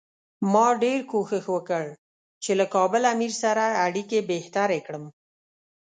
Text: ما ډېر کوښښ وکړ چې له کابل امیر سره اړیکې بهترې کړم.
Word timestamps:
ما 0.51 0.67
ډېر 0.83 0.99
کوښښ 1.11 1.45
وکړ 1.55 1.85
چې 2.43 2.51
له 2.59 2.65
کابل 2.75 3.01
امیر 3.13 3.33
سره 3.43 3.63
اړیکې 3.85 4.19
بهترې 4.31 4.79
کړم. 4.87 5.05